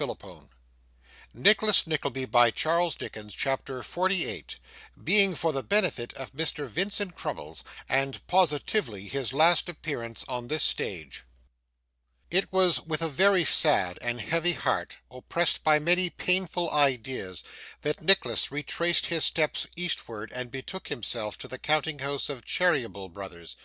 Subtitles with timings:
[0.00, 0.06] Oh!
[0.06, 0.28] we may wait with
[1.58, 4.58] confidence for this day week.' CHAPTER 48
[5.04, 6.66] Being for the Benefit of Mr.
[6.66, 11.24] Vincent Crummles, and positively his last Appearance on this Stage
[12.30, 17.44] It was with a very sad and heavy heart, oppressed by many painful ideas,
[17.82, 23.10] that Nicholas retraced his steps eastward and betook himself to the counting house of Cheeryble
[23.10, 23.56] Brothers.